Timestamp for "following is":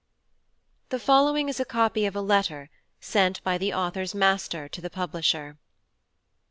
0.97-1.59